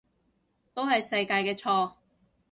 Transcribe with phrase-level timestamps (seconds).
[0.73, 1.23] 都係世界
[1.53, 1.91] 嘅錯